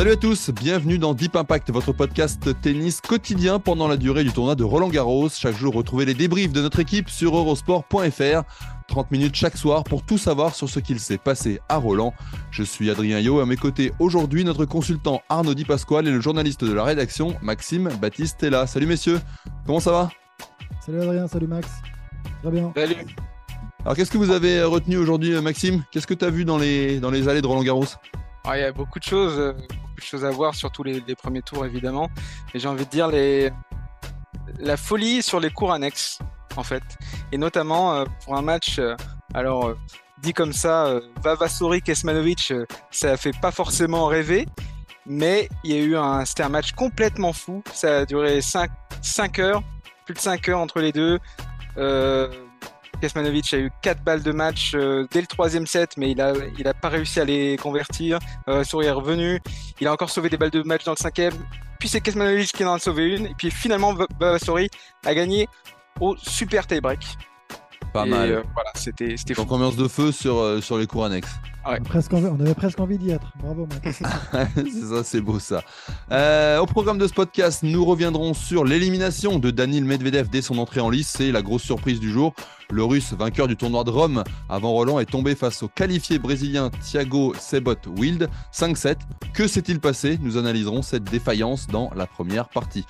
[0.00, 4.32] Salut à tous, bienvenue dans Deep Impact, votre podcast tennis quotidien pendant la durée du
[4.32, 5.28] tournoi de Roland Garros.
[5.28, 8.42] Chaque jour, retrouvez les débriefs de notre équipe sur eurosport.fr.
[8.88, 12.14] 30 minutes chaque soir pour tout savoir sur ce qu'il s'est passé à Roland.
[12.50, 16.22] Je suis Adrien Yo, à mes côtés aujourd'hui notre consultant Arnaud Di Pasquale et le
[16.22, 18.66] journaliste de la rédaction Maxime Baptiste est là.
[18.66, 19.20] Salut messieurs,
[19.66, 20.10] comment ça va?
[20.80, 21.68] Salut Adrien, salut Max.
[22.40, 22.72] Très bien?
[22.74, 22.96] Salut.
[23.84, 25.84] Alors qu'est-ce que vous avez retenu aujourd'hui Maxime?
[25.92, 27.84] Qu'est-ce que tu as vu dans les, dans les allées de Roland Garros?
[28.44, 29.52] Ah, Il y a beaucoup de choses, euh,
[30.00, 32.10] de choses à voir, surtout les, les premiers tours évidemment.
[32.54, 33.50] Et j'ai envie de dire les...
[34.58, 36.18] la folie sur les cours annexes
[36.56, 36.82] en fait.
[37.32, 38.96] Et notamment euh, pour un match, euh,
[39.34, 39.78] alors euh,
[40.18, 42.52] dit comme ça, Vavasori Kesmanovic,
[42.90, 44.46] ça fait pas forcément rêver,
[45.06, 47.62] mais il y a eu un, c'était un match complètement fou.
[47.72, 48.70] Ça a duré 5,
[49.00, 49.62] 5 heures,
[50.04, 51.18] plus de 5 heures entre les deux.
[53.00, 56.32] Kesmanovic a eu 4 balles de match euh, dès le troisième set, mais il a,
[56.58, 58.18] il a pas réussi à les convertir.
[58.48, 59.40] Euh, est revenu.
[59.80, 61.34] Il a encore sauvé des balles de match dans le cinquième.
[61.78, 63.26] Puis c'est Kesmanovic qui en a sauvé une.
[63.26, 64.68] Et puis finalement, Vavasori
[65.04, 65.48] a gagné
[66.00, 67.00] au super tie-break.
[67.92, 68.30] Pas Et, mal.
[68.30, 69.34] euh, voilà, c'était fou.
[69.42, 71.30] Donc ambiance de feu sur, euh, sur les cours annexes.
[71.66, 73.32] On, presque envie- on avait presque envie d'y être.
[73.42, 73.92] Bravo c'est
[74.88, 75.62] ça, c'est beau ça.
[76.10, 80.56] Euh, au programme de ce podcast, nous reviendrons sur l'élimination de Danil Medvedev dès son
[80.58, 81.12] entrée en lice.
[81.16, 82.32] C'est la grosse surprise du jour.
[82.70, 86.70] Le russe, vainqueur du tournoi de Rome avant Roland, est tombé face au qualifié brésilien
[86.70, 88.96] Thiago Sebot Wild 5-7.
[89.34, 90.18] Que s'est-il passé?
[90.22, 92.86] Nous analyserons cette défaillance dans la première partie.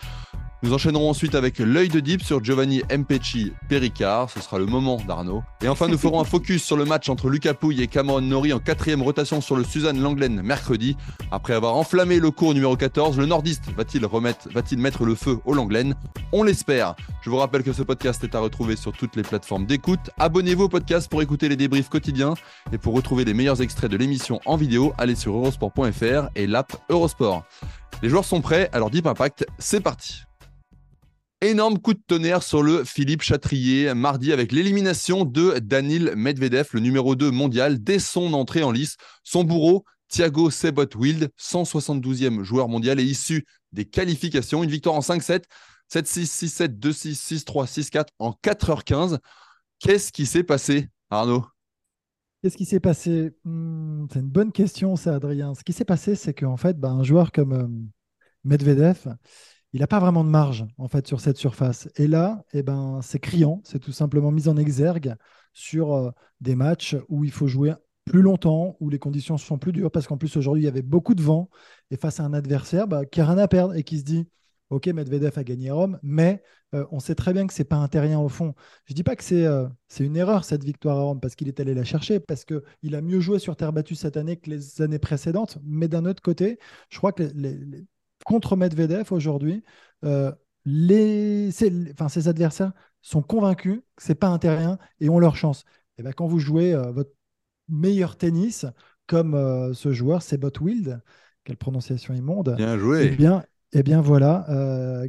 [0.63, 4.99] Nous enchaînerons ensuite avec l'œil de Deep sur Giovanni Mpecci Pericard, ce sera le moment
[5.09, 5.43] d'Arnaud.
[5.63, 8.53] Et enfin, nous ferons un focus sur le match entre Lucas Pouille et Cameron Nori
[8.53, 10.99] en quatrième rotation sur le Suzanne Langlen mercredi.
[11.31, 15.39] Après avoir enflammé le cours numéro 14, le nordiste va-t-il remettre, va-t-il mettre le feu
[15.47, 15.95] au Langlen
[16.33, 16.95] On l'espère.
[17.23, 20.11] Je vous rappelle que ce podcast est à retrouver sur toutes les plateformes d'écoute.
[20.19, 22.35] Abonnez-vous au podcast pour écouter les débriefs quotidiens
[22.71, 26.77] et pour retrouver les meilleurs extraits de l'émission en vidéo, allez sur eurosport.fr et l'app
[26.91, 27.45] Eurosport.
[28.03, 30.25] Les joueurs sont prêts, alors Deep Impact, c'est parti.
[31.43, 36.81] Énorme coup de tonnerre sur le Philippe Chatrier mardi avec l'élimination de Danil Medvedev, le
[36.81, 38.97] numéro 2 mondial, dès son entrée en lice.
[39.25, 44.63] Son bourreau, Thiago Sebot Wild, 172e joueur mondial et issu des qualifications.
[44.63, 45.45] Une victoire en 5-7,
[45.89, 49.19] 7-6, 6-7, 2-6, 6-3, 6-4 en 4h15.
[49.79, 51.47] Qu'est-ce qui s'est passé, Arnaud?
[52.43, 53.33] Qu'est-ce qui s'est passé?
[53.45, 55.55] Hmm, C'est une bonne question, ça, Adrien.
[55.55, 57.67] Ce qui s'est passé, c'est qu'en fait, bah, un joueur comme euh,
[58.45, 59.15] Medvedev,
[59.73, 61.89] il n'a pas vraiment de marge en fait sur cette surface.
[61.97, 65.15] Et là, eh ben, c'est criant, c'est tout simplement mis en exergue
[65.53, 66.11] sur euh,
[66.41, 70.07] des matchs où il faut jouer plus longtemps, où les conditions sont plus dures, parce
[70.07, 71.49] qu'en plus aujourd'hui, il y avait beaucoup de vent,
[71.91, 74.27] et face à un adversaire bah, qui n'a rien à perdre et qui se dit,
[74.71, 76.43] OK, Medvedev a gagné Rome, mais
[76.75, 78.55] euh, on sait très bien que c'est pas un terrien au fond.
[78.87, 81.49] Je dis pas que c'est euh, c'est une erreur cette victoire à Rome, parce qu'il
[81.49, 84.51] est allé la chercher, parce qu'il a mieux joué sur terre battue cette année que
[84.51, 86.59] les années précédentes, mais d'un autre côté,
[86.89, 87.85] je crois que les-
[88.31, 89.65] contre Medvedev aujourd'hui,
[90.05, 90.33] euh,
[90.65, 95.37] les, c'est- enfin, ses adversaires sont convaincus que c'est pas un terrien et ont leur
[95.37, 95.65] chance.
[95.99, 97.11] Et ben, quand vous jouez euh, votre
[97.69, 98.67] meilleur tennis,
[99.07, 101.01] comme euh, ce joueur, c'est Bot Wild,
[101.45, 103.17] quelle prononciation immonde, Bien eh joué.
[103.17, 104.47] bien, eh bien voilà,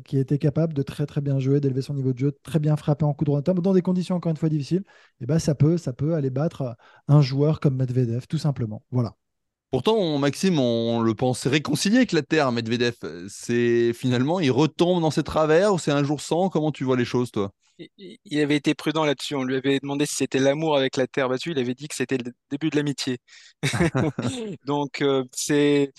[0.05, 2.75] qui était capable de très très bien jouer, d'élever son niveau de jeu, très bien
[2.77, 4.83] frapper en coup de retour, dans des conditions encore une fois difficiles,
[5.19, 6.75] et ben ça peut, ça peut aller battre
[7.07, 8.83] un joueur comme Medvedev, tout simplement.
[8.91, 9.15] Voilà.
[9.71, 12.95] Pourtant, Maxime, on le pensait réconcilié avec la Terre, Medvedev.
[13.29, 16.49] C'est finalement, il retombe dans ses travers ou c'est un jour sans?
[16.49, 17.51] Comment tu vois les choses, toi?
[17.97, 19.33] Il avait été prudent là-dessus.
[19.35, 21.51] On lui avait demandé si c'était l'amour avec la terre battue.
[21.51, 23.19] Il avait dit que c'était le début de l'amitié.
[24.65, 25.93] Donc, euh, c'est,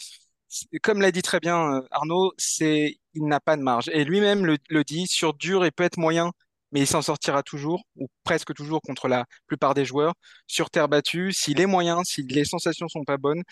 [0.83, 3.89] comme l'a dit très bien euh, Arnaud, c'est, il n'a pas de marge.
[3.93, 6.33] Et lui-même le, le dit, sur dur, il peut être moyen,
[6.73, 10.15] mais il s'en sortira toujours, ou presque toujours contre la plupart des joueurs.
[10.47, 13.43] Sur terre battue, s'il est moyen, si les sensations sont pas bonnes,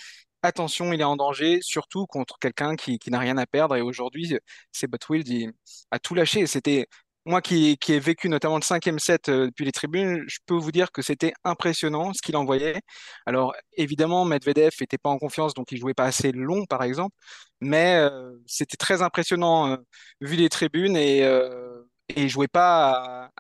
[0.43, 3.77] attention, il est en danger, surtout contre quelqu'un qui, qui n'a rien à perdre.
[3.77, 4.37] Et aujourd'hui,
[4.73, 5.53] c'est Botwild, il
[5.91, 6.47] a tout lâché.
[6.47, 6.87] C'était
[7.27, 10.55] moi qui, qui ai vécu notamment le cinquième set euh, depuis les tribunes, je peux
[10.55, 12.81] vous dire que c'était impressionnant ce qu'il envoyait.
[13.27, 17.15] Alors évidemment, Medvedev n'était pas en confiance, donc il jouait pas assez long, par exemple,
[17.61, 19.77] mais euh, c'était très impressionnant euh,
[20.23, 21.83] vu les tribunes et, euh,
[22.17, 23.31] et il jouait pas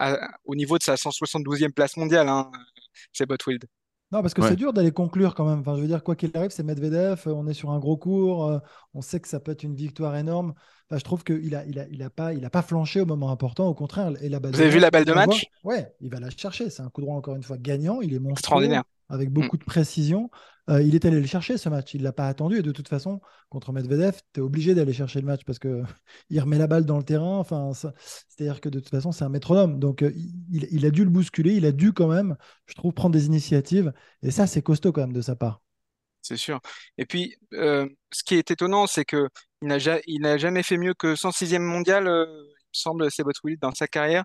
[0.44, 2.50] au niveau de sa 172e place mondiale, hein,
[3.12, 3.64] c'est Botwild.
[4.12, 5.60] Non, parce que c'est dur d'aller conclure quand même.
[5.60, 7.22] Enfin, je veux dire, quoi qu'il arrive, c'est Medvedev.
[7.26, 8.46] On est sur un gros cours.
[8.48, 8.58] Euh,
[8.92, 10.52] on sait que ça peut être une victoire énorme.
[10.88, 13.06] Enfin, je trouve qu'il a, il a, il a pas, il a pas flanché au
[13.06, 13.68] moment important.
[13.68, 15.46] Au contraire, et la balle Vous avez vu la balle de match?
[15.62, 16.70] Ouais, il va la chercher.
[16.70, 18.00] C'est un coup droit encore une fois gagnant.
[18.00, 19.60] Il est monstrueux, extraordinaire, avec beaucoup mm.
[19.60, 20.30] de précision.
[20.70, 21.94] Euh, il est allé le chercher ce match.
[21.94, 22.58] Il l'a pas attendu.
[22.58, 25.82] Et de toute façon, contre Medvedev, tu es obligé d'aller chercher le match parce que
[26.30, 27.38] il remet la balle dans le terrain.
[27.38, 29.78] Enfin, c'est-à-dire que de toute façon, c'est un métronome.
[29.78, 30.12] Donc, euh,
[30.50, 31.54] il, a dû le bousculer.
[31.54, 32.36] Il a dû quand même,
[32.66, 33.92] je trouve, prendre des initiatives.
[34.22, 35.60] Et ça, c'est costaud quand même de sa part.
[36.22, 36.60] C'est sûr.
[36.98, 39.28] Et puis, euh, ce qui est étonnant, c'est que
[39.62, 43.08] il n'a jamais fait mieux que 106e mondial, il me semble,
[43.60, 44.24] dans sa carrière.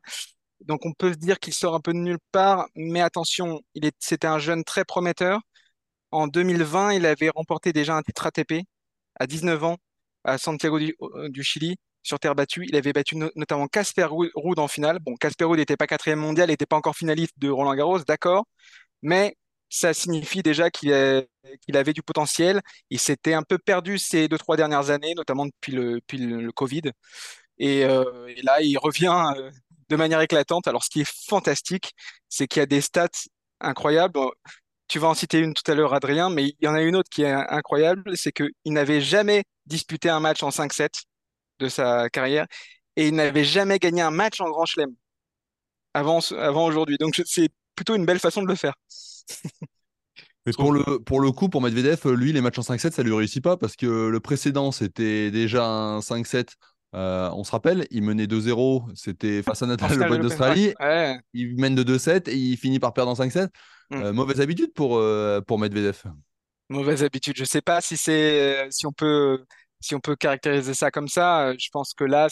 [0.62, 2.68] Donc, on peut se dire qu'il sort un peu de nulle part.
[2.76, 3.62] Mais attention,
[4.00, 5.42] c'était un jeune très prometteur.
[6.12, 8.64] En 2020, il avait remporté déjà un titre ATP
[9.20, 9.78] à 19 ans
[10.24, 12.66] à Santiago du, euh, Chili sur terre battue.
[12.68, 15.00] Il avait battu notamment Casper Ruud en finale.
[15.00, 18.46] Bon, Casper Ruud n'était pas quatrième mondial, n'était pas encore finaliste de Roland Garros, d'accord,
[19.02, 19.36] mais
[19.70, 22.62] ça signifie déjà qu'il avait du potentiel.
[22.90, 26.92] Il s'était un peu perdu ces deux, trois dernières années, notamment depuis le, le, Covid.
[27.62, 29.52] Euh, et, là, il revient euh,
[29.90, 30.68] de manière éclatante.
[30.68, 31.94] Alors, ce qui est fantastique,
[32.30, 33.08] c'est qu'il y a des stats
[33.60, 34.20] incroyables
[34.88, 36.96] tu vas en citer une tout à l'heure, Adrien, mais il y en a une
[36.96, 40.90] autre qui est incroyable, c'est qu'il n'avait jamais disputé un match en 5-7
[41.60, 42.46] de sa carrière
[42.96, 44.92] et il n'avait jamais gagné un match en Grand Chelem
[45.94, 46.98] avant, avant aujourd'hui.
[47.00, 48.76] Donc c'est plutôt une belle façon de le faire.
[50.46, 53.14] Mais pour le, pour le coup, pour Medvedev, lui, les matchs en 5-7, ça lui
[53.14, 56.50] réussit pas parce que le précédent, c'était déjà un 5-7.
[56.96, 60.74] Euh, on se rappelle, il menait 2-0, c'était face à Natal, le d'Australie.
[61.34, 63.50] Il mène de 2-7 et il finit par perdre en 5-7.
[63.90, 64.02] Mm.
[64.02, 66.04] Euh, mauvaise habitude pour, euh, pour Medvedev.
[66.70, 67.36] Mauvaise habitude.
[67.36, 69.44] Je ne sais pas si, c'est, si, on peut,
[69.82, 71.54] si on peut caractériser ça comme ça.
[71.58, 72.30] Je pense que là,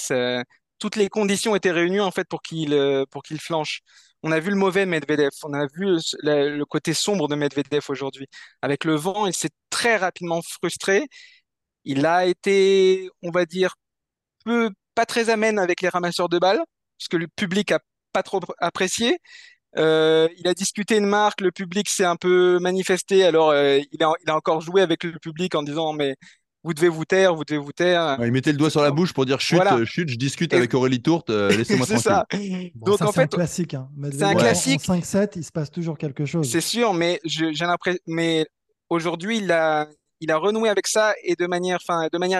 [0.79, 3.81] toutes les conditions étaient réunies en fait pour qu'il, pour qu'il flanche.
[4.25, 8.27] On a vu le mauvais Medvedev, on a vu le, côté sombre de Medvedev aujourd'hui.
[8.61, 11.09] Avec le vent, il s'est très rapidement frustré.
[11.83, 13.75] Il a été, on va dire,
[14.43, 16.61] peu, pas très amène avec les ramasseurs de balles,
[16.97, 17.79] parce que le public a
[18.11, 19.17] pas trop apprécié.
[19.77, 23.23] Euh, il a discuté une marque, le public s'est un peu manifesté.
[23.23, 26.15] Alors, euh, il, a, il, a, encore joué avec le public en disant mais
[26.63, 28.17] vous devez vous taire, vous devez vous taire.
[28.23, 31.01] il mettait le doigt sur la bouche pour dire chute, chute, je discute avec Aurélie
[31.01, 32.03] Tourte, euh, laissez-moi tranquille.
[32.03, 32.25] Ça.
[32.75, 33.73] Donc en fait, c'est un classique.
[33.73, 33.89] Hein.
[34.11, 34.81] C'est un classique.
[34.81, 36.49] 5-7, il se passe toujours quelque chose.
[36.49, 38.45] C'est sûr, mais j'ai l'impression, mais
[38.89, 39.87] aujourd'hui, il a,
[40.23, 41.79] il a renoué avec ça et de manière,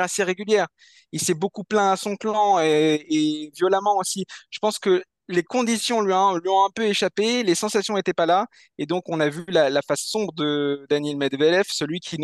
[0.01, 0.67] assez régulière.
[1.11, 4.25] Il s'est beaucoup plaint à son clan et, violemment aussi.
[4.49, 8.47] Je pense que les conditions lui, ont, un peu échappé, les sensations n'étaient pas là,
[8.77, 12.17] et donc on a vu la, face sombre de Daniel Medvedev, celui qui,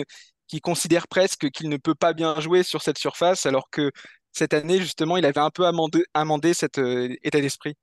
[0.61, 3.91] considère presque qu'il ne peut pas bien jouer sur cette surface, alors que
[4.33, 7.75] cette année, justement, il avait un peu amendé, amendé cet euh, état d'esprit.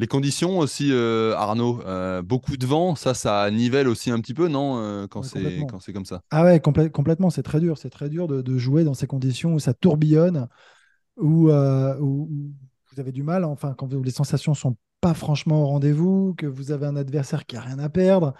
[0.00, 4.34] Les conditions aussi, euh, Arnaud, euh, beaucoup de vent, ça, ça nivelle aussi un petit
[4.34, 6.22] peu, non Quand c'est quand c'est comme ça?
[6.30, 9.58] Ah ouais, complètement, c'est très dur, c'est très dur de, jouer dans ces conditions où
[9.58, 10.48] ça tourbillonne,
[11.16, 12.28] où, où
[12.92, 16.70] vous avez du mal, enfin, quand les sensations sont pas franchement au rendez-vous, que vous
[16.70, 18.34] avez un adversaire qui a rien à perdre,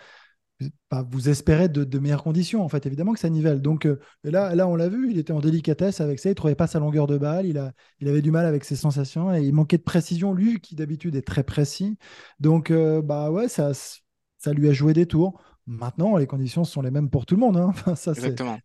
[0.91, 3.63] bah, vous espérez de, meilleures conditions, en fait, évidemment que ça nivelle.
[3.63, 6.55] Donc euh, là, là, on l'a vu, il était en délicatesse avec ça, il trouvait
[6.55, 9.43] pas sa longueur de balle, il, a, il avait du mal avec ses sensations et
[9.43, 11.97] il manquait de précision, lui qui d'habitude est très précis.
[12.41, 15.41] Donc, euh, bah ouais, ça, ça lui a joué des tours.
[15.67, 17.57] Maintenant, les conditions sont les mêmes pour tout le monde.
[17.57, 17.73] Hein.
[17.95, 18.13] ça,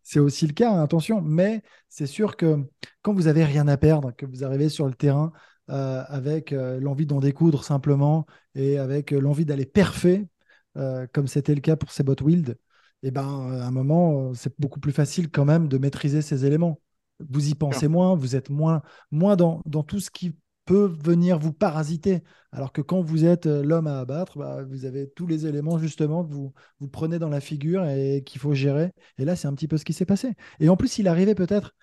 [0.02, 1.22] c'est aussi le cas, hein, attention.
[1.22, 2.64] Mais c'est sûr que
[3.02, 5.34] quand vous avez rien à perdre, que vous arrivez sur le terrain,
[5.70, 10.28] euh, avec euh, l'envie d'en découdre simplement et avec euh, l'envie d'aller perfer,
[10.76, 12.58] comme c'était le cas pour Sebot Wild,
[13.04, 16.46] et eh ben, à un moment, c'est beaucoup plus facile quand même de maîtriser ces
[16.46, 16.80] éléments.
[17.20, 21.38] Vous y pensez moins, vous êtes moins, moins dans, dans tout ce qui peut venir
[21.38, 22.24] vous parasiter.
[22.54, 26.24] Alors que quand vous êtes l'homme à abattre, bah, vous avez tous les éléments justement
[26.24, 28.92] que vous, vous prenez dans la figure et qu'il faut gérer.
[29.18, 30.34] Et là, c'est un petit peu ce qui s'est passé.
[30.62, 31.76] Et en plus, il arrivait peut-être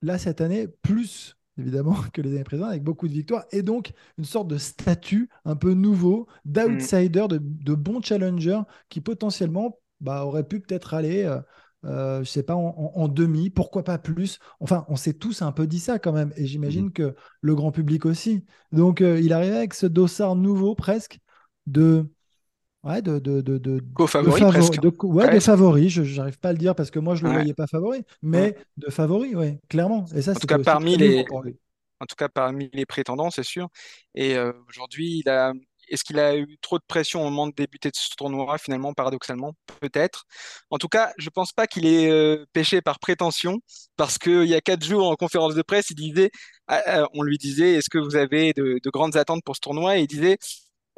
[0.00, 3.92] là cette année plus évidemment, que les années précédentes, avec beaucoup de victoires, et donc
[4.18, 10.24] une sorte de statut un peu nouveau d'outsider, de, de, bon challenger, qui potentiellement bah,
[10.24, 11.40] aurait pu peut-être aller, euh,
[11.84, 14.38] euh, je sais pas, en, demi, pourquoi pas plus.
[14.60, 17.54] Enfin, on s'est tous un peu dit ça quand même, et j'imagine mmh que le
[17.54, 18.44] grand public aussi.
[18.72, 21.18] Donc, euh, il arrivait avec ce dossard nouveau presque
[21.66, 22.08] de
[22.84, 24.40] Ouais, de, de, de, de, favori.
[24.40, 27.28] De, ouais, de favori, je n'arrive pas à le dire parce que moi je ne
[27.28, 30.04] le voyais pas favori, mais de favori, oui, clairement.
[30.16, 33.68] Et ça, en tout cas, parmi les, en tout cas, parmi les prétendants, c'est sûr.
[34.16, 35.52] Et euh, aujourd'hui, il a,
[35.88, 38.92] Est-ce qu'il a eu trop de pression au moment de débuter de ce tournoi, finalement,
[38.94, 40.24] paradoxalement, peut-être.
[40.70, 43.60] En tout cas, je pense pas qu'il ait euh, péché par prétention,
[43.96, 46.30] parce qu'il y a quatre jours en conférence de presse, il disait,
[46.66, 49.60] ah, euh, on lui disait, est-ce que vous avez de, de grandes attentes pour ce
[49.60, 49.98] tournoi?
[49.98, 50.38] Et il disait,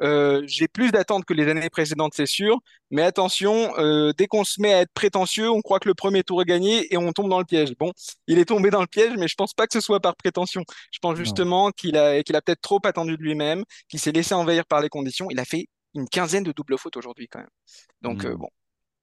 [0.01, 2.59] euh, j'ai plus d'attentes que les années précédentes, c'est sûr.
[2.91, 6.23] Mais attention, euh, dès qu'on se met à être prétentieux, on croit que le premier
[6.23, 7.73] tour est gagné et on tombe dans le piège.
[7.79, 7.91] Bon,
[8.27, 10.63] il est tombé dans le piège, mais je pense pas que ce soit par prétention.
[10.91, 14.33] Je pense justement qu'il a, qu'il a peut-être trop attendu de lui-même, qu'il s'est laissé
[14.33, 15.27] envahir par les conditions.
[15.31, 17.49] Il a fait une quinzaine de doubles fautes aujourd'hui quand même.
[18.01, 18.37] Donc euh, Hmm.
[18.37, 18.49] bon,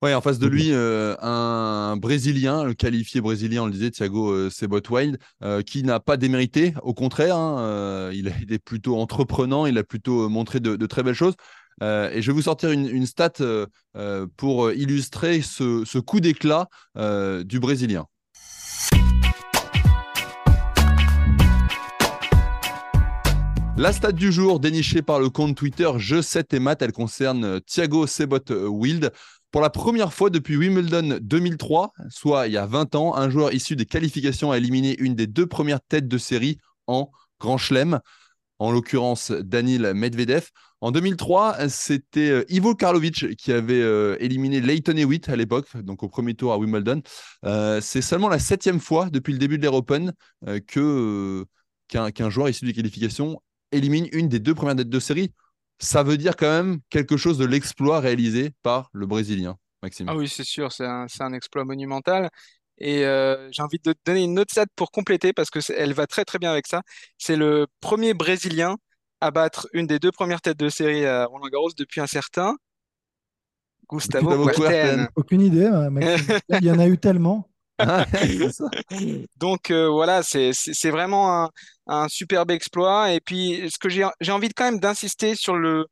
[0.02, 4.32] Ouais, en face de lui, euh, un Brésilien, le qualifié brésilien, on le disait, Thiago
[4.32, 6.75] euh, Sebot-Wild, euh, qui n'a pas démérité.
[6.82, 10.75] Au contraire, hein, euh, il a été plutôt entreprenant, il a plutôt euh, montré de,
[10.75, 11.35] de très belles choses.
[11.85, 13.66] Euh, et je vais vous sortir une, une stat euh,
[13.97, 16.68] euh, pour euh, illustrer ce, ce coup d'éclat
[16.99, 18.06] euh, du Brésilien.
[23.78, 27.44] La stat du jour dénichée par le compte Twitter Je 7 et Math, elle concerne
[27.44, 29.12] euh, Thiago Sebot-Wild.
[29.52, 33.52] Pour la première fois depuis Wimbledon 2003, soit il y a 20 ans, un joueur
[33.52, 36.56] issu des qualifications a éliminé une des deux premières têtes de série
[36.87, 38.00] en Grand Chelem,
[38.59, 40.49] en l'occurrence Danil Medvedev.
[40.80, 46.02] En 2003, c'était euh, Ivo Karlovic qui avait euh, éliminé Leighton Hewitt à l'époque, donc
[46.02, 47.02] au premier tour à Wimbledon.
[47.44, 50.14] Euh, c'est seulement la septième fois depuis le début de l'Air Open
[50.66, 53.38] qu'un joueur issu des qualifications
[53.71, 55.30] élimine une des deux premières têtes de série.
[55.82, 60.08] Ça veut dire quand même quelque chose de l'exploit réalisé par le Brésilien, Maxime.
[60.08, 62.30] ah oui, c'est sûr, c'est un, exploit monumental.
[62.78, 65.74] Et euh, j'ai envie de te donner une autre stat pour compléter parce que c'est-
[65.74, 66.82] elle va très très bien avec ça.
[67.18, 68.76] C'est le premier Brésilien
[69.20, 72.56] à battre une des deux premières têtes de série à Roland Garros depuis un certain
[73.88, 75.08] Gustavo Gustavo.
[75.16, 76.38] Aucune idée, Maxime.
[76.60, 77.51] Il y en a eu tellement.
[79.36, 81.50] Donc euh, voilà, c'est vraiment
[81.86, 83.12] un, superbe exploit.
[83.12, 85.86] Et puis ce que j'ai envie quand même d'insister sur le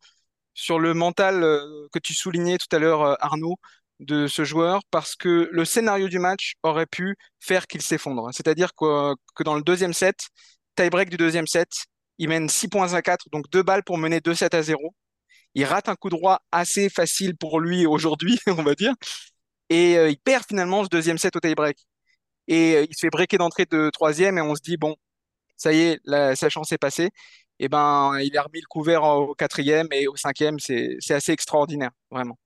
[0.95, 3.57] mental euh, que tu soulignais tout à l'heure, euh, Arnaud,
[4.01, 8.31] de ce joueur, parce que le scénario du match aurait pu faire qu'il s'effondre.
[8.33, 10.29] C'est-à-dire que, dans le deuxième set,
[10.77, 11.69] tie-break du deuxième set,
[12.19, 14.95] il mène 6 points à 4, donc deux balles pour mener 2-7 à 0.
[15.55, 18.95] Il rate un coup droit assez facile pour lui aujourd'hui, on va dire,
[19.71, 21.79] et euh, il perd finalement ce deuxième set au tie-break.
[22.49, 24.97] Et euh, il se fait breaker d'entrée de troisième, et on se dit, bon,
[25.57, 27.11] ça y est, la- sa chance est passée.
[27.61, 31.33] Et ben, il a remis le couvert au quatrième et au cinquième, c'est c'est assez
[31.33, 32.39] extraordinaire, vraiment,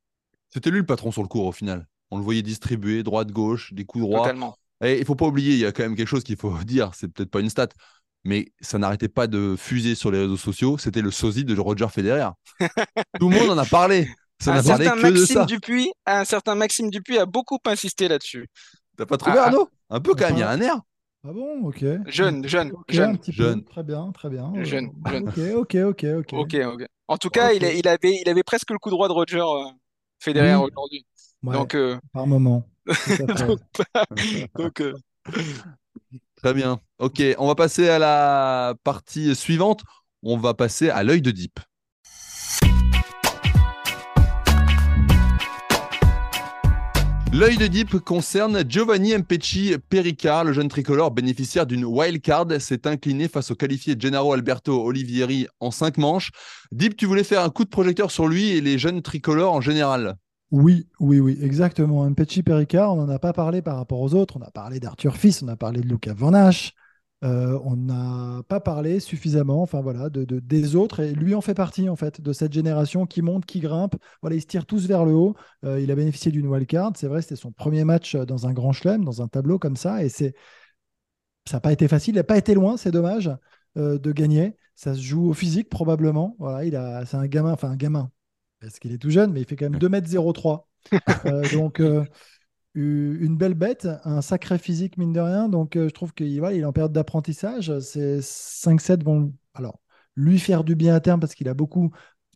[0.52, 1.86] C'était lui le patron sur le cours au final.
[2.10, 4.22] On le voyait distribuer droite-gauche, des coups droits.
[4.22, 4.56] totalement.
[4.82, 6.92] Et il faut pas oublier, il y a quand même quelque chose qu'il faut dire,
[6.94, 7.68] c'est peut-être pas une stat,
[8.24, 10.78] mais ça n'arrêtait pas de fuser sur les réseaux sociaux.
[10.78, 12.30] C'était le sosie de Roger Federer.
[13.20, 14.08] Tout le monde en a parlé.
[14.40, 15.44] Ça Un certain que de Maxime ça.
[15.44, 18.48] Dupuis, un certain Maxime Dupuis a beaucoup insisté là-dessus.
[18.96, 19.46] T'as pas trouvé Ah, ah.
[19.46, 19.68] Arnaud?
[19.90, 20.80] Un peu quand même, il y a un air.
[21.26, 21.84] Ah bon, ok.
[22.06, 23.10] Jeune, jeune, Ok, jeune.
[23.10, 23.62] un petit Jeune.
[23.64, 23.70] peu.
[23.70, 24.52] Très bien, très bien.
[24.56, 25.28] Euh, Jeune, jeune.
[25.28, 26.32] Ok, ok, ok, ok.
[26.34, 26.86] Ok, ok.
[27.08, 29.40] En tout cas, il, a- il avait, il avait presque le coup droit de Roger
[29.40, 29.64] euh,
[30.18, 30.68] Federer Oui.
[30.70, 31.06] aujourd'hui.
[31.42, 32.68] Ouais, Donc, euh, par moment.
[34.58, 34.92] Donc, euh,
[36.36, 36.80] Très bien.
[36.98, 39.82] Ok, on va passer à la partie suivante.
[40.22, 41.58] On va passer à l'œil de Deep.
[47.36, 52.86] L'œil de Deep concerne Giovanni Mpecci Pericard, le jeune tricolore bénéficiaire d'une wild card, s'est
[52.86, 56.30] incliné face au qualifié Gennaro Alberto Olivieri en 5 manches.
[56.70, 59.60] Deep, tu voulais faire un coup de projecteur sur lui et les jeunes tricolores en
[59.60, 60.14] général.
[60.52, 62.04] Oui, oui, oui, exactement.
[62.04, 64.36] Un petit Pericard, on n'en a pas parlé par rapport aux autres.
[64.36, 66.50] On a parlé d'Arthur Fils, on a parlé de Lucas Van.
[67.24, 71.00] Euh, on n'a pas parlé suffisamment, enfin voilà, de, de- des autres.
[71.00, 73.96] Et lui en fait partie en fait de cette génération qui monte, qui grimpe.
[74.20, 75.34] Voilà, ils se tirent tous vers le haut.
[75.64, 76.92] Euh, il a bénéficié d'une wildcard.
[76.96, 80.04] C'est vrai, c'était son premier match dans un grand chelem, dans un tableau comme ça.
[80.04, 80.34] Et c'est,
[81.46, 82.14] ça n'a pas été facile.
[82.14, 83.30] Il n'a pas été loin, c'est dommage
[83.76, 84.56] euh, de gagner.
[84.74, 86.36] Ça se joue au physique probablement.
[86.38, 88.10] Voilà, il a, c'est un gamin, enfin un gamin,
[88.60, 90.68] parce qu'il est tout jeune, mais il fait quand même 2m03.
[91.26, 92.08] Euh, donc, euh, u-
[92.74, 95.48] une belle bête, un sacré physique, mine de rien.
[95.48, 97.78] Donc, euh, je trouve qu'il voilà, il est en période d'apprentissage.
[97.80, 99.80] Ces 5-7 vont alors,
[100.16, 101.90] lui faire du bien à terme parce qu'il a beaucoup,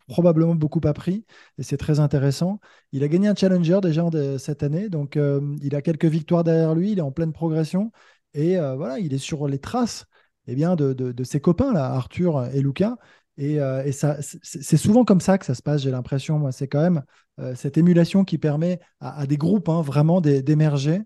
[0.09, 1.27] probablement beaucoup appris
[1.59, 2.61] et c'est très intéressant.
[2.93, 4.89] Il a gagné un challenger déjà de- cette année.
[4.89, 6.93] Donc, euh, il a quelques victoires derrière lui.
[6.93, 7.93] Il est en pleine progression
[8.35, 10.07] et euh, voilà, il est sur les traces
[10.47, 12.97] eh bien, de, de- de ses copains, là, Arthur et Lucas.
[13.39, 16.39] Et, euh, et ça, c'est souvent comme ça que ça se passe, j'ai l'impression.
[16.39, 17.03] Moi, c'est quand même
[17.41, 21.03] euh, cette émulation qui permet à, à des groupes hein, vraiment d'é- d'émerger.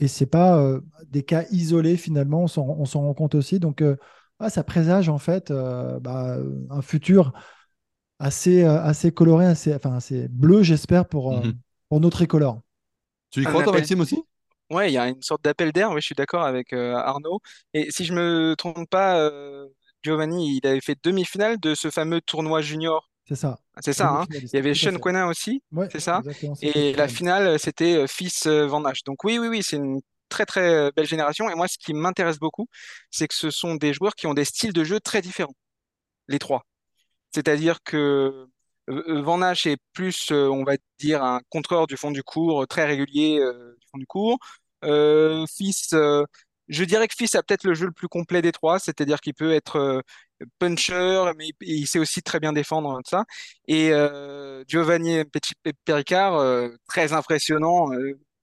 [0.00, 2.46] Et c'est pas euh, des cas isolés finalement, on
[2.86, 3.60] s'en rend compte aussi.
[3.60, 3.96] Donc, euh,
[4.40, 6.38] ah, ça présage en fait euh, bah,
[6.70, 7.32] un futur
[8.18, 11.34] assez, euh, assez coloré, assez, enfin, assez bleu, j'espère, pour,
[11.88, 12.60] pour nos tricolores.
[13.30, 13.72] Tu y crois, toi.
[13.72, 14.24] Maxime, aussi?
[14.70, 17.40] Ouais, il y a une sorte d'appel d'air, oui, je suis d'accord avec euh, Arnaud.
[17.74, 19.68] Et si je me trompe pas, euh,
[20.02, 23.58] Giovanni, il avait fait demi-finale de ce fameux tournoi junior C'est ça.
[23.80, 24.26] C'est ça, hein.
[24.30, 26.22] Il y avait Sean Quentin aussi, c'est ça.
[26.62, 29.02] Et la finale, c'était Fils Van Nash.
[29.04, 31.50] Donc oui, oui, oui, c'est une très très belle génération.
[31.50, 32.68] Et moi, ce qui m'intéresse beaucoup,
[33.10, 35.54] c'est que ce sont des joueurs qui ont des styles de jeu très différents,
[36.28, 36.62] les trois.
[37.34, 38.46] C'est-à-dire que
[38.88, 43.38] Van Nash est plus, on va dire, un contreur du fond du cours, très régulier
[43.38, 44.38] du fond du cours.
[44.82, 45.94] Fils,
[46.68, 49.34] je dirais que Fils a peut-être le jeu le plus complet des trois, c'est-à-dire qu'il
[49.34, 50.02] peut être
[50.58, 53.24] puncher, mais il sait aussi très bien défendre hein, ça.
[53.68, 53.90] Et
[54.68, 55.54] Giovanni Petit
[55.84, 57.88] Pericard, très impressionnant,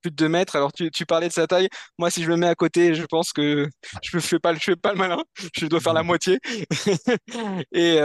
[0.02, 0.56] plus de 2 mètres.
[0.56, 1.68] Alors tu, parlais de sa taille.
[1.98, 3.68] Moi, si je le mets à côté, je pense que
[4.02, 5.22] je ne fais pas, fais pas le malin.
[5.56, 6.38] Je dois faire la moitié.
[7.72, 7.98] et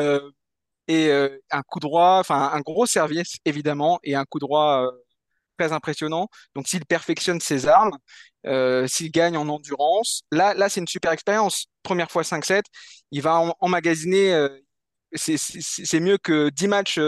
[0.87, 1.11] et
[1.51, 4.91] un coup droit, enfin un gros service évidemment, et un coup droit
[5.59, 6.27] très impressionnant.
[6.55, 7.97] Donc s'il perfectionne ses armes,
[8.87, 11.67] s'il gagne en endurance, là, là c'est une super expérience.
[11.83, 12.63] Première fois 5-7,
[13.11, 14.47] il va emmagasiner,
[15.13, 16.99] c'est mieux que 10 matchs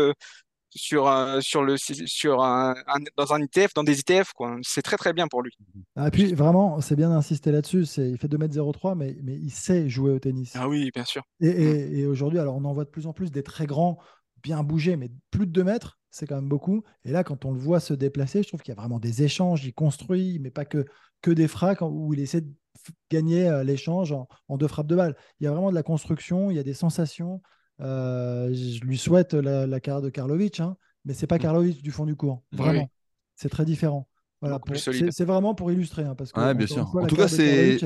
[0.76, 2.76] sur un, sur le sur un,
[3.18, 5.52] dans un ITF dans des ITF quoi c'est très très bien pour lui
[5.96, 9.52] ah, et puis vraiment c'est bien d'insister là-dessus c'est il fait 2m03 mais mais il
[9.52, 11.96] sait jouer au tennis ah oui bien sûr et, mm.
[11.96, 14.00] et, aujourd'hui alors on en voit de plus en plus des très grands
[14.44, 17.52] bien bougés mais plus de 2 mètres c'est quand même beaucoup et là quand on
[17.52, 20.52] le voit se déplacer je trouve qu'il y a vraiment des échanges il construit mais
[20.52, 20.86] pas que
[21.22, 22.52] que des frappes où il essaie de
[23.10, 25.84] gagner euh, l'échange en, en deux frappes de balle il y a vraiment de la
[25.84, 27.42] construction il y a des sensations
[27.82, 31.42] euh, je lui souhaite la, carrière de Karlovic, hein, mais c'est pas mm.
[31.42, 32.44] Karlovic du fond du cours.
[32.52, 32.90] Vraiment.
[33.36, 34.08] C'est très différent.
[34.42, 36.04] Voilà, c'est vraiment pour illustrer.
[36.04, 36.96] Hein, parce que, bien sûr.
[36.96, 37.78] en tout cas, c'est.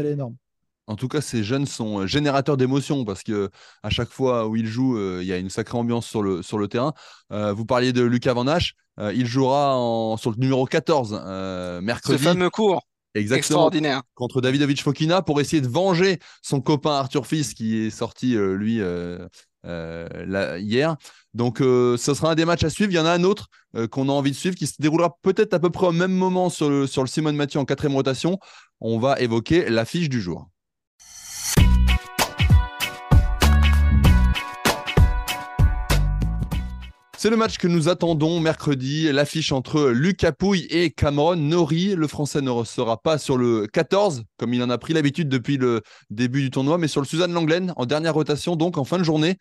[0.88, 3.50] En tout cas, ces jeunes sont euh, générateurs d'émotions parce que
[3.84, 6.42] à chaque fois où il joue, euh, il y a une sacrée ambiance sur le,
[6.42, 6.94] sur le terrain.
[7.30, 11.12] vous parliez de Lucas Van Hache, il jouera en, sur le numéro 14
[11.82, 12.18] mercredi.
[12.18, 12.82] Ce fameux cours.
[13.14, 13.38] Exactement.
[13.38, 14.02] Extraordinaire.
[14.14, 18.82] Contre Davidovich Fokina pour essayer de venger son copain Arthur Fils qui est sorti, lui,
[19.66, 20.96] euh, hier.
[21.34, 22.92] Donc, euh, ce sera un des matchs à suivre.
[22.92, 25.18] Il y en a un autre euh, qu'on a envie de suivre qui se déroulera
[25.22, 27.96] peut-être à peu près au même moment sur le, sur le Simone Mathieu en quatrième
[27.96, 28.40] rotation.
[28.80, 30.48] On va évoquer l'affiche du jour.
[37.26, 41.96] C'est le match que nous attendons mercredi, l'affiche entre Lucas Pouille et Cameron Nori.
[41.96, 45.58] Le Français ne sera pas sur le 14, comme il en a pris l'habitude depuis
[45.58, 49.00] le début du tournoi, mais sur le Suzanne Langlaine, en dernière rotation, donc en fin
[49.00, 49.38] de journée.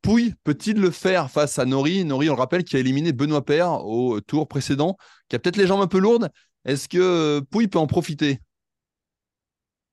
[0.00, 2.06] Pouille peut-il le faire face à Nori?
[2.06, 4.96] Nori, on le rappelle, qui a éliminé Benoît Paire au tour précédent,
[5.28, 6.30] qui a peut-être les jambes un peu lourdes.
[6.64, 8.40] Est-ce que Pouille peut en profiter?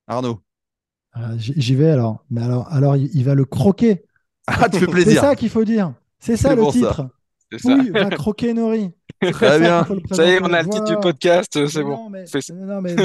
[0.08, 0.42] Arnaud
[1.12, 2.24] ah, J'y vais alors.
[2.30, 4.06] Mais alors, alors, il va le croquer.
[4.48, 5.16] Ah, tu fais plaisir.
[5.16, 5.94] C'est ça qu'il faut dire.
[6.20, 7.10] C'est ça le titre.
[7.64, 8.92] Oui, va croquer Nori.
[9.22, 9.86] Très bien.
[10.12, 12.10] Ça y est, on a le titre du podcast, c'est bon.
[12.10, 12.96] non, mais,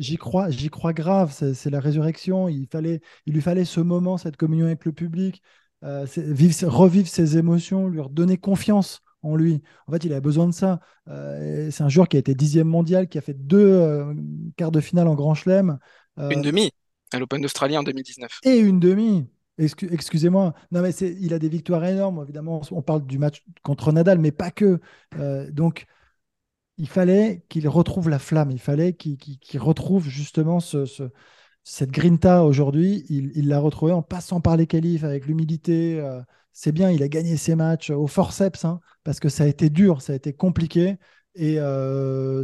[0.00, 1.32] j'y crois, j'y crois grave.
[1.54, 2.48] C'est la résurrection.
[2.48, 5.42] Il fallait, il lui fallait ce moment, cette communion avec le public,
[5.84, 6.06] euh,
[6.64, 9.62] revivre ses émotions, lui redonner confiance en lui.
[9.86, 10.80] En fait, il a besoin de ça.
[11.08, 14.12] Euh, c'est un joueur qui a été dixième mondial, qui a fait deux euh,
[14.56, 15.78] quarts de finale en Grand Chelem.
[16.18, 16.70] une demi
[17.12, 18.40] à l'Open d'Australie en 2019.
[18.44, 19.26] Et une demi.
[19.58, 20.54] Excusez-moi.
[20.70, 22.22] Non, mais il a des victoires énormes.
[22.22, 24.80] Évidemment, on parle du match contre Nadal, mais pas que.
[25.18, 25.86] Euh, donc,
[26.76, 28.50] il fallait qu'il retrouve la flamme.
[28.50, 30.84] Il fallait qu'il retrouve justement ce,
[31.64, 33.04] cette grinta aujourd'hui.
[33.08, 36.00] Il l'a retrouvé en passant par les qualifs avec l'humilité.
[36.00, 39.46] Euh, c'est bien, il a gagné ses matchs au forceps hein, parce que ça a
[39.46, 40.96] été dur, ça a été compliqué.
[41.40, 42.42] Et euh,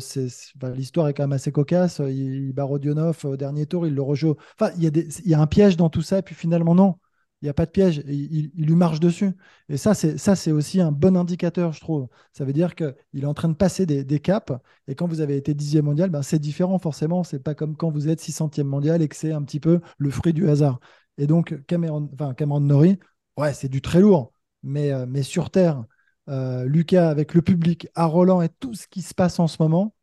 [0.75, 2.01] l'histoire est quand même assez cocasse.
[2.01, 4.37] Il, il bat Rodionov au dernier tour, il le rejoue.
[4.59, 4.85] Enfin, il
[5.27, 6.97] y, a un piège dans tout ça, et puis finalement, non
[7.45, 9.33] il n'y a pas de piège, il, lui marche dessus.
[9.69, 12.09] Et ça, c'est aussi un bon indicateur, je trouve.
[12.33, 14.53] Ça veut dire qu'il est en train de passer des, caps.
[14.89, 17.23] Et quand vous avez été dixième mondial, ben, c'est différent forcément.
[17.23, 20.11] C'est pas comme quand vous êtes 600e mondial et que c'est un petit peu le
[20.11, 20.81] fruit du hasard.
[21.19, 22.99] Et donc Cameron, enfin Cameron Nori,
[23.37, 25.85] ouais, c'est du très lourd, mais, euh, mais sur terre,
[26.29, 29.57] euh, Lucas avec le public, à Roland et tout ce qui se passe en ce
[29.61, 29.95] moment,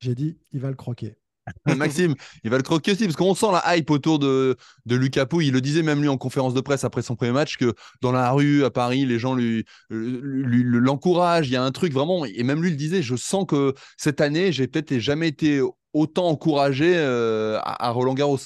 [0.00, 1.16] j'ai dit, il va le croquer.
[1.76, 4.56] Maxime, il va le croquer aussi, parce qu'on sent la hype autour de,
[4.86, 5.40] de Lucas Pou.
[5.40, 8.12] Il le disait même lui en conférence de presse après son premier match, que dans
[8.12, 11.48] la rue à Paris, les gens lui, l'encouragent.
[11.48, 14.20] Il y a un truc vraiment, et même lui le disait, je sens que cette
[14.20, 15.60] année, j'ai peut-être jamais été
[15.92, 18.38] autant encouragé euh, à, Roland Garros.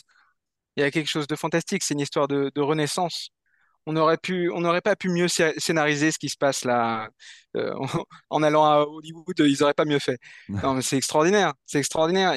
[0.76, 3.30] Il y a quelque chose de fantastique, c'est une histoire de, renaissance
[3.87, 7.09] on aurait pu, on n'aurait pas pu mieux scénariser ce qui se passe là
[7.57, 7.75] euh,
[8.31, 9.38] en, allant à Hollywood.
[9.38, 10.18] Ils n'auraient pas mieux fait.
[10.83, 12.35] c'est extraordinaire, c'est extraordinaire.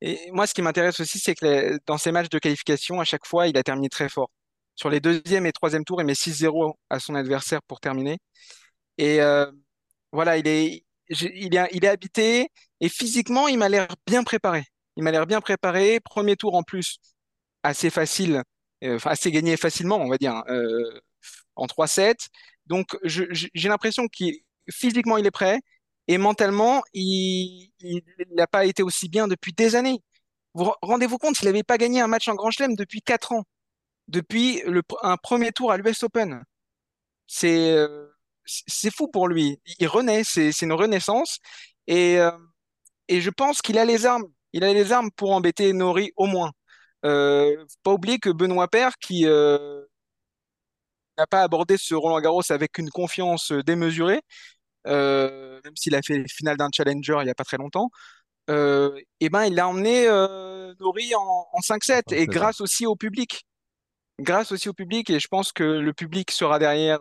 [0.00, 3.26] Et moi, ce qui m'intéresse aussi, c'est que dans ces matchs de qualification, à chaque
[3.26, 4.30] fois, il a terminé très fort.
[4.74, 8.18] Sur les deuxième et troisième tours, il met 6-0 à son adversaire pour terminer.
[8.98, 9.50] Et euh,
[10.12, 12.48] voilà, il est, il, est, il est habité
[12.80, 14.64] et physiquement, il m'a l'air bien préparé.
[14.96, 16.00] Il m'a l'air bien préparé.
[16.00, 16.98] Premier tour en plus,
[17.62, 18.42] assez facile,
[18.84, 21.00] enfin assez gagné facilement, on va dire, euh,
[21.56, 22.28] en 3-7.
[22.66, 24.38] Donc, j'ai l'impression qu'il
[24.70, 25.60] physiquement, il est prêt
[26.08, 27.70] et mentalement, il
[28.32, 30.00] n'a pas été aussi bien depuis des années.
[30.54, 33.44] Vous rendez-vous compte, il n'avait pas gagné un match en Grand Chelem depuis quatre ans,
[34.08, 36.42] depuis le, un premier tour à l'US Open.
[37.26, 38.08] C'est euh,
[38.46, 39.60] c'est fou pour lui.
[39.78, 41.38] Il renaît, c'est une renaissance.
[41.86, 42.30] Et, euh,
[43.08, 44.26] et je pense qu'il a les armes.
[44.52, 46.52] Il a les armes pour embêter Nori au moins.
[47.04, 49.82] Euh, pas oublier que Benoît Père, qui euh,
[51.18, 54.20] n'a pas abordé ce Roland Garros avec une confiance démesurée,
[54.86, 57.90] euh, même s'il a fait le final d'un challenger il n'y a pas très longtemps,
[58.48, 60.06] et eh ben il a emmené
[60.80, 63.46] Nori en, en 5-7 et grâce aussi au public.
[64.20, 67.00] Grâce aussi au public, et je pense que le public sera derrière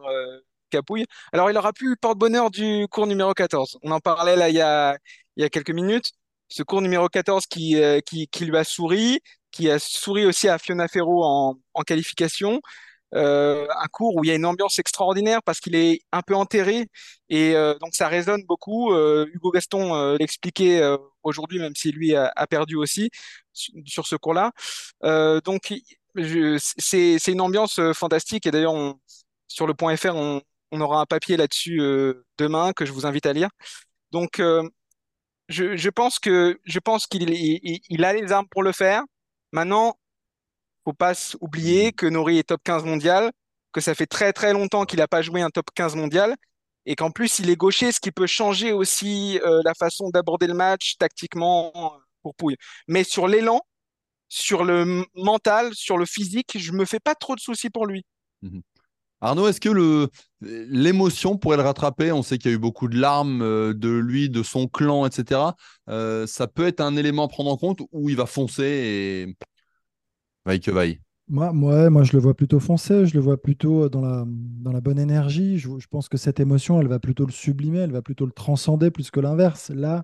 [0.69, 1.05] Capouille.
[1.33, 3.77] Alors, il aura le porte-bonheur du cours numéro 14.
[3.83, 4.97] On en parlait là il y a,
[5.35, 6.11] il y a quelques minutes.
[6.47, 9.19] Ce cours numéro 14 qui, qui, qui lui a souri,
[9.53, 12.59] qui a souri aussi à Fiona Ferro en, qualification.
[13.15, 16.35] Euh, un cours où il y a une ambiance extraordinaire parce qu'il est un peu
[16.35, 16.87] enterré
[17.29, 18.91] et euh, donc ça résonne beaucoup.
[18.91, 20.81] Euh, Hugo Gaston l'expliquait
[21.21, 23.11] aujourd'hui, même si lui a, perdu aussi
[23.85, 24.51] sur ce cours-là.
[25.45, 25.73] donc
[26.67, 28.95] c'est une ambiance fantastique et d'ailleurs
[29.47, 30.41] sur le point .fr on,
[30.81, 31.81] aura un papier là-dessus
[32.39, 33.49] demain que je vous invite à lire.
[34.11, 34.41] Donc
[35.49, 39.03] je, je, pense que je pense qu'il il, il a les armes pour le faire.
[39.53, 39.97] Maintenant,
[40.83, 41.91] faut pas oublier mm.
[41.93, 43.31] que Nori est top 15 mondial,
[43.71, 46.35] que ça fait très très longtemps qu'il n'a pas joué un top 15 mondial,
[46.85, 50.47] et qu'en plus il est gaucher, ce qui peut changer aussi euh, la façon d'aborder
[50.47, 51.71] le match tactiquement
[52.21, 52.57] pour Pouille.
[52.87, 53.61] Mais sur l'élan,
[54.27, 58.03] sur le mental, sur le physique, je me fais pas trop de soucis pour lui.
[58.43, 58.61] Mm-hmm.
[59.23, 60.09] Arnaud, est-ce que
[60.41, 62.11] l'émotion pourrait le rattraper?
[62.11, 65.05] On sait qu'il y a eu beaucoup de larmes euh, de lui, de son clan,
[65.05, 65.55] etc.
[65.87, 69.37] Euh, ça peut être un élément à prendre en compte où il va foncer et
[70.45, 70.99] vaille que vaille?
[71.29, 71.53] Moi,
[72.03, 75.57] je le vois plutôt foncer, je le vois plutôt dans la, dans la bonne énergie.
[75.57, 78.91] Je, pense que cette émotion, elle va plutôt le sublimer, elle va plutôt le transcender
[78.91, 79.69] plus que l'inverse.
[79.69, 80.03] Là,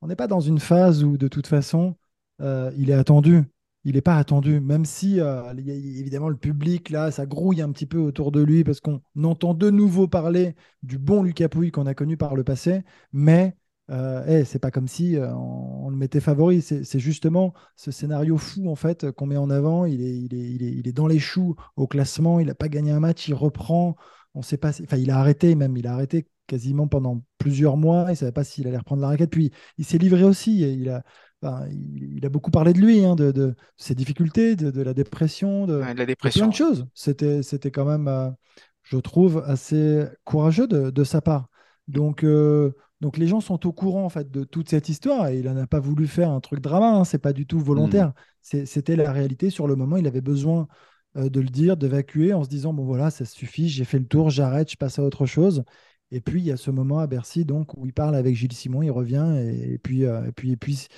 [0.00, 1.96] on n'est pas dans une phase où, de toute façon,
[2.40, 3.42] euh, il est attendu
[3.84, 7.86] il n'est pas attendu, même si euh, évidemment le public, là, ça grouille un petit
[7.86, 11.86] peu autour de lui parce qu'on entend de nouveau parler du bon Lucas Pouille qu'on
[11.86, 13.56] a connu par le passé, mais
[13.90, 16.62] euh, hey, c'est pas comme si euh, on, le mettait favori.
[16.62, 19.86] C'est justement ce scénario fou en fait qu'on met en avant.
[19.86, 23.96] Il est, dans les choux au classement, il n'a pas gagné un match, il reprend.
[24.34, 28.04] On sait pas, enfin, il a arrêté même, il a arrêté quasiment pendant plusieurs mois.
[28.08, 29.30] Il ne savait pas s'il allait reprendre la raquette.
[29.30, 30.60] Puis il s'est livré aussi.
[30.60, 31.02] Il a,
[31.42, 36.06] il, a beaucoup parlé de lui, hein, de, ses difficultés, de, la dépression, de, la
[36.06, 36.40] dépression.
[36.40, 36.86] plein de choses.
[36.94, 38.30] C'était, c'était quand même, euh,
[38.82, 41.48] je trouve, assez courageux de, sa part.
[41.88, 45.38] Donc, euh, donc les gens sont au courant en fait de toute cette histoire et
[45.38, 46.92] il n'en a pas voulu faire un truc drama.
[46.92, 48.12] Hein, c'est pas du tout volontaire.
[48.52, 48.64] Hmm.
[48.66, 49.96] C'était la réalité sur le moment.
[49.96, 50.68] Il avait besoin
[51.16, 54.06] euh, de le dire, d'évacuer en se disant bon voilà, ça suffit, j'ai fait le
[54.06, 55.64] tour, j'arrête, je passe à autre chose.
[56.10, 58.52] Et puis il y a ce moment à Bercy donc où il parle avec Gilles
[58.52, 60.88] Simon, il revient et, puis et puis et puis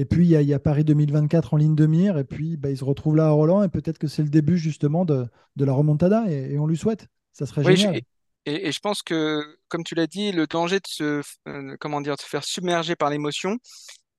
[0.00, 2.18] et puis, il y, a Paris 2024 en ligne de mire.
[2.18, 3.64] Et puis, bah, il se retrouve là à Roland.
[3.64, 6.30] Et peut-être que c'est le début, justement, de, la remontada.
[6.30, 7.08] Et, on lui souhaite.
[7.32, 8.00] Ça serait génial.
[8.46, 12.14] et, je pense que, comme tu l'as dit, le danger de se, euh, comment dire,
[12.14, 13.58] de se faire submerger par l'émotion,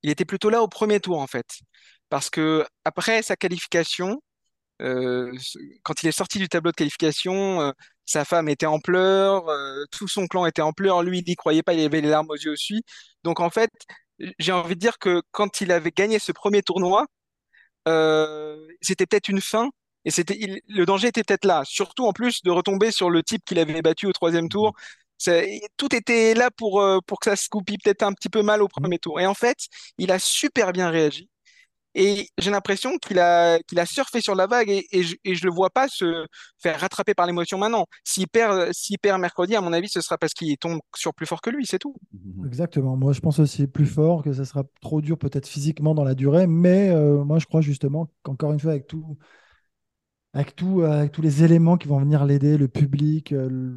[0.04, 1.48] il était plutôt là au premier tour, en fait.
[2.10, 4.22] Parce que après sa qualification,
[4.82, 5.32] euh,
[5.84, 7.72] quand il est sorti du tableau de qualification, euh,
[8.06, 9.46] sa femme était en pleurs,
[9.92, 12.30] tout son clan était en pleurs, lui, il n'y croyait pas, il avait les larmes
[12.30, 12.82] aux yeux aussi.
[13.24, 13.70] Donc en fait,
[14.40, 17.06] j'ai envie de dire que quand il avait gagné ce premier tournoi,
[17.88, 19.70] euh, c'était peut-être une fin
[20.06, 21.64] et c'était le danger était peut-être là.
[21.66, 24.74] Surtout en plus de retomber sur le type qu'il avait battu au troisième tour.
[25.78, 28.62] Tout était là pour, euh, pour que ça se coupille peut-être un petit peu mal
[28.62, 29.20] au premier tour.
[29.20, 29.58] Et en fait,
[29.98, 31.30] il a super bien réagi.
[31.96, 35.50] Et j'ai l'impression qu'il a, qu'il a surfé sur la vague et, et je ne
[35.50, 36.26] le vois pas se
[36.62, 37.86] faire rattraper par l'émotion maintenant.
[38.04, 41.26] S'il perd, s'il perd mercredi, à mon avis, ce sera parce qu'il tombe sur plus
[41.26, 41.96] fort que lui, c'est tout.
[42.14, 42.96] Mmh Exactement.
[42.96, 46.16] Moi, je pense aussi plus fort, que ça sera trop dur peut-être physiquement dans la
[46.16, 46.48] durée.
[46.48, 49.18] Mais euh, moi, je crois justement qu'encore une fois, avec tout,
[50.34, 53.76] avec, tout, avec tous les éléments qui vont venir l'aider, le public, euh,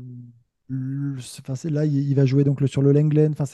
[1.38, 3.32] enfin, là, il, va jouer donc le, sur le Lenglen.
[3.32, 3.44] Enfin,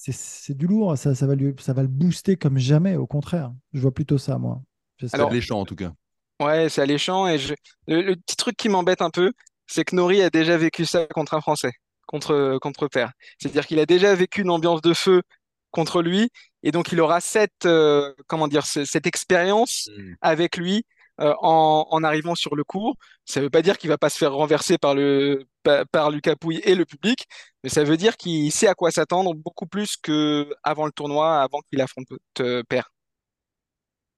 [0.00, 3.52] c'est du lourd, ça, ça, va lui, ça va le booster comme jamais, au contraire.
[3.72, 4.60] Je vois plutôt ça, moi.
[5.00, 5.92] C'est alléchant en tout cas.
[6.40, 7.26] Ouais, c'est alléchant.
[7.26, 7.54] Et je...
[7.86, 9.32] le, petit truc qui m'embête un peu,
[9.66, 11.72] c'est que Nori a déjà vécu ça contre un Français,
[12.06, 13.12] contre, contre Père.
[13.38, 15.22] C'est-à-dire qu'il a déjà vécu une ambiance de feu
[15.70, 16.30] contre lui,
[16.62, 20.14] et donc il aura cette, euh, comment dire, cette expérience hmm.
[20.22, 20.84] avec lui
[21.20, 22.96] euh, en, arrivant sur le cours.
[23.24, 25.44] Ça ne veut pas dire qu'il va pas se faire renverser par, le,
[25.92, 27.26] par, Lucas Pouille et le public,
[27.62, 31.60] mais ça veut dire qu'il sait à quoi s'attendre beaucoup plus qu'avant le tournoi, avant
[31.68, 32.08] qu'il affronte
[32.40, 32.90] euh, Père.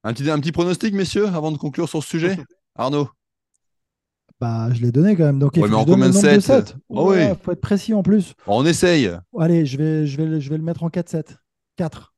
[0.05, 2.39] Un petit, un petit pronostic, messieurs, avant de conclure sur ce sujet?
[2.75, 3.09] Arnaud?
[4.41, 5.39] Bah, je l'ai donné quand même.
[5.39, 6.73] Donc, il Ouais, faut mais en combien de nombre sets sets.
[6.75, 7.17] Ah oui.
[7.19, 8.33] Ouais, faut être précis en plus.
[8.47, 9.11] On essaye.
[9.39, 11.37] Allez, je vais, je vais, le- je vais le mettre en 4-7.
[11.77, 12.15] 4.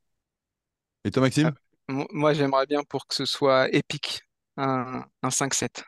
[1.04, 1.50] Et toi, Maxime?
[1.88, 4.20] Mo- Moi, j'aimerais bien pour que ce soit épique,
[4.56, 5.82] un, un 5-7.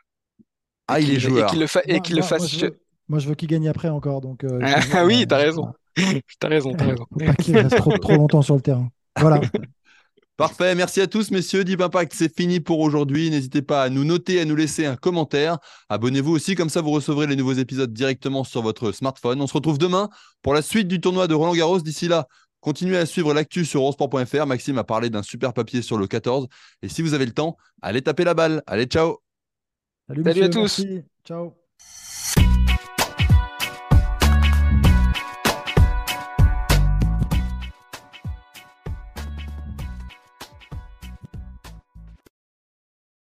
[0.87, 1.47] Ah, il est joueur.
[1.47, 2.49] Et qu'il le, fa- et Moi, qu'il le moi- moi, fasse.
[2.51, 4.21] je veux, moi, je veux qu'il gagne après encore.
[4.21, 5.73] Donc, euh, Ah que- oui, t'as euh, raison.
[6.39, 7.05] T'as raison, t'as raison.
[7.11, 8.89] Faut pas qu'il reste trop, trop longtemps sur le terrain.
[9.17, 9.39] Voilà.
[10.37, 11.63] Parfait, merci à tous messieurs.
[11.63, 13.29] Deep Impact, c'est fini pour aujourd'hui.
[13.29, 15.57] N'hésitez pas à nous noter, à nous laisser un commentaire.
[15.87, 19.39] Abonnez-vous aussi, comme ça vous recevrez les nouveaux épisodes directement sur votre smartphone.
[19.41, 20.09] On se retrouve demain
[20.41, 21.79] pour la suite du tournoi de Roland Garros.
[21.79, 22.27] D'ici là,
[22.59, 24.45] continuez à suivre l'actu sur eurosport.fr.
[24.45, 26.47] Maxime a parlé d'un super papier sur le 14.
[26.81, 28.61] Et si vous avez le temps, allez taper la balle.
[28.67, 29.19] Allez, ciao
[30.09, 30.59] Salut, Salut à tous.
[30.59, 31.01] merci.
[31.23, 31.64] Ciao.